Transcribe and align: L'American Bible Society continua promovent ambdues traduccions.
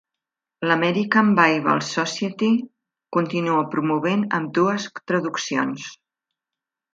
L'American 0.69 1.27
Bible 1.39 1.75
Society 1.89 2.49
continua 3.19 3.67
promovent 3.75 4.25
ambdues 4.39 4.89
traduccions. 5.13 5.87